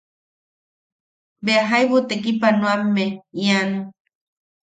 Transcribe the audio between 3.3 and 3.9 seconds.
ian.